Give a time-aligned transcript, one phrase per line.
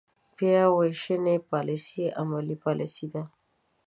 [0.37, 3.23] بیا وېشنې پاليسۍ عملي پاليسۍ دي.